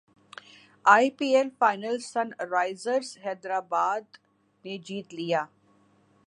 ائی 0.93 1.09
P 1.17 1.27
L 1.35 1.49
final 1.59 1.97
سن 2.11 2.27
Risers 2.51 3.09
Hyderabad 3.25 4.05
نے 4.65 4.77
جیت 4.87 5.13
لیا 5.13 5.43